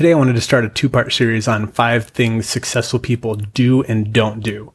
Today, 0.00 0.12
I 0.12 0.16
wanted 0.16 0.36
to 0.36 0.40
start 0.40 0.64
a 0.64 0.70
two 0.70 0.88
part 0.88 1.12
series 1.12 1.46
on 1.46 1.66
five 1.66 2.06
things 2.06 2.48
successful 2.48 2.98
people 2.98 3.34
do 3.34 3.82
and 3.82 4.14
don't 4.14 4.40
do. 4.40 4.72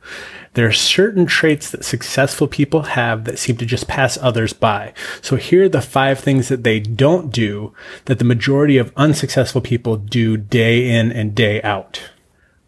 There 0.53 0.67
are 0.67 0.71
certain 0.71 1.25
traits 1.25 1.71
that 1.71 1.83
successful 1.83 2.47
people 2.47 2.83
have 2.83 3.23
that 3.23 3.39
seem 3.39 3.57
to 3.57 3.65
just 3.65 3.87
pass 3.87 4.19
others 4.21 4.53
by. 4.53 4.93
So 5.23 5.35
here 5.35 5.63
are 5.63 5.69
the 5.69 5.81
five 5.81 6.19
things 6.19 6.47
that 6.49 6.63
they 6.63 6.79
don't 6.79 7.31
do 7.31 7.73
that 8.05 8.19
the 8.19 8.23
majority 8.23 8.77
of 8.77 8.93
unsuccessful 8.95 9.61
people 9.61 9.97
do 9.97 10.37
day 10.37 10.91
in 10.91 11.11
and 11.11 11.33
day 11.33 11.59
out. 11.63 12.03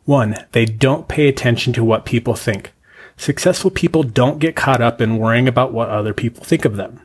One, 0.06 0.44
they 0.54 0.66
don't 0.66 1.08
pay 1.08 1.28
attention 1.28 1.74
to 1.74 1.84
what 1.84 2.06
people 2.06 2.34
think. 2.34 2.74
Successful 3.18 3.70
people 3.70 4.02
don't 4.02 4.40
get 4.40 4.56
caught 4.56 4.82
up 4.82 5.00
in 5.00 5.20
worrying 5.20 5.48
about 5.48 5.74
what 5.74 5.90
other 5.90 6.12
people 6.12 6.44
think 6.44 6.66
of 6.66 6.76
them. 6.76 7.02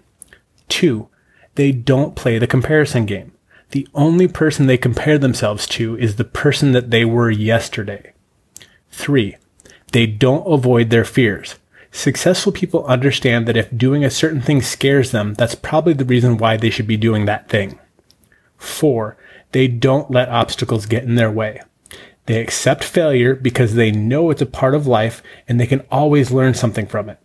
Two, 0.71 1.11
they 1.57 1.73
don't 1.73 2.17
play 2.17 2.39
the 2.39 2.47
comparison 2.47 3.05
game. 3.05 3.33
The 3.73 3.89
only 3.95 4.29
person 4.29 4.67
they 4.67 4.77
compare 4.77 5.17
themselves 5.19 5.67
to 5.69 5.97
is 5.97 6.17
the 6.17 6.25
person 6.25 6.73
that 6.73 6.91
they 6.91 7.07
were 7.07 7.31
yesterday. 7.31 8.13
Three, 8.91 9.37
they 9.93 10.07
don't 10.07 10.47
avoid 10.47 10.91
their 10.91 11.07
fears. 11.07 11.57
Successful 11.91 12.53
people 12.53 12.85
understand 12.85 13.49
that 13.49 13.57
if 13.57 13.75
doing 13.77 14.05
a 14.05 14.11
certain 14.11 14.43
thing 14.43 14.61
scares 14.61 15.11
them, 15.11 15.33
that's 15.35 15.55
probably 15.55 15.95
the 15.95 16.05
reason 16.05 16.37
why 16.37 16.59
they 16.59 16.69
should 16.69 16.87
be 16.87 16.99
doing 16.99 17.25
that 17.25 17.49
thing. 17.49 17.79
Four, 18.59 19.17
they 19.53 19.69
don't 19.69 20.11
let 20.11 20.29
obstacles 20.29 20.85
get 20.85 21.05
in 21.05 21.15
their 21.15 21.31
way. 21.31 21.63
They 22.27 22.43
accept 22.43 22.85
failure 22.85 23.35
because 23.35 23.75
they 23.75 23.91
know 23.91 24.31
it's 24.31 24.43
a 24.43 24.47
part 24.47 24.75
of 24.75 24.87
life 24.87 25.23
and 25.49 25.59
they 25.59 25.67
can 25.67 25.81
always 25.91 26.31
learn 26.31 26.53
something 26.53 26.87
from 26.87 27.09
it. 27.09 27.19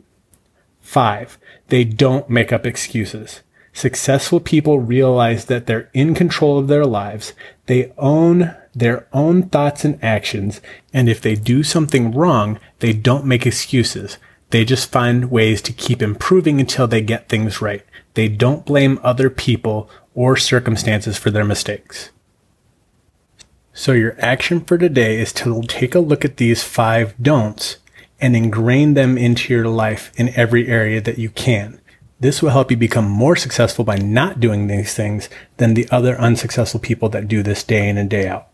Five, 0.80 1.38
they 1.68 1.84
don't 1.84 2.30
make 2.30 2.54
up 2.54 2.66
excuses. 2.66 3.42
Successful 3.78 4.40
people 4.40 4.80
realize 4.80 5.46
that 5.46 5.68
they're 5.68 5.92
in 5.94 6.16
control 6.16 6.58
of 6.58 6.68
their 6.68 6.84
lives. 6.84 7.34
They 7.68 7.94
own 7.96 8.56
their 8.74 9.08
own 9.14 9.50
thoughts 9.50 9.86
and 9.86 10.04
actions. 10.04 10.62
And 10.94 11.08
if 11.08 11.22
they 11.22 11.36
do 11.36 11.62
something 11.62 12.12
wrong, 12.12 12.60
they 12.80 12.92
don't 12.92 13.28
make 13.28 13.46
excuses. 13.46 14.18
They 14.50 14.66
just 14.66 14.92
find 14.92 15.30
ways 15.30 15.62
to 15.62 15.74
keep 15.74 16.02
improving 16.02 16.60
until 16.60 16.88
they 16.88 17.02
get 17.02 17.30
things 17.30 17.62
right. 17.62 17.86
They 18.16 18.28
don't 18.28 18.66
blame 18.66 19.00
other 19.04 19.30
people 19.30 19.92
or 20.16 20.38
circumstances 20.38 21.20
for 21.20 21.30
their 21.30 21.46
mistakes. 21.46 22.10
So 23.74 23.92
your 23.92 24.16
action 24.18 24.62
for 24.62 24.80
today 24.80 25.20
is 25.20 25.32
to 25.34 25.62
take 25.68 25.94
a 25.94 26.00
look 26.00 26.26
at 26.26 26.38
these 26.38 26.64
five 26.64 27.14
don'ts 27.22 27.78
and 28.20 28.36
ingrain 28.36 28.96
them 28.96 29.20
into 29.20 29.54
your 29.54 29.68
life 29.68 30.12
in 30.16 30.30
every 30.30 30.68
area 30.68 31.00
that 31.00 31.20
you 31.20 31.30
can. 31.30 31.80
This 32.20 32.42
will 32.42 32.50
help 32.50 32.72
you 32.72 32.78
become 32.78 33.08
more 33.08 33.36
successful 33.36 33.86
by 33.86 33.98
not 33.98 34.40
doing 34.40 34.68
these 34.68 34.96
things 34.96 35.30
than 35.58 35.76
the 35.76 35.88
other 35.92 36.20
unsuccessful 36.20 36.80
people 36.80 37.10
that 37.10 37.28
do 37.28 37.44
this 37.44 37.64
day 37.64 37.88
in 37.88 37.98
and 37.98 38.10
day 38.10 38.28
out. 38.28 38.48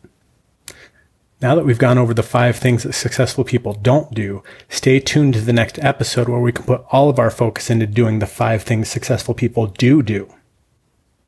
Now 1.41 1.55
that 1.55 1.65
we've 1.65 1.77
gone 1.77 1.97
over 1.97 2.13
the 2.13 2.23
five 2.23 2.57
things 2.57 2.83
that 2.83 2.93
successful 2.93 3.43
people 3.43 3.73
don't 3.73 4.13
do, 4.13 4.43
stay 4.69 4.99
tuned 4.99 5.33
to 5.35 5.41
the 5.41 5.53
next 5.53 5.77
episode 5.79 6.27
where 6.27 6.39
we 6.39 6.51
can 6.51 6.65
put 6.65 6.85
all 6.89 7.09
of 7.09 7.19
our 7.19 7.29
focus 7.29 7.69
into 7.69 7.87
doing 7.87 8.19
the 8.19 8.25
five 8.25 8.63
things 8.63 8.89
successful 8.89 9.33
people 9.33 9.67
do 9.67 10.01
do. 10.01 10.33